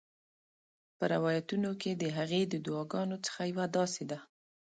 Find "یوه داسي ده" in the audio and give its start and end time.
3.51-4.19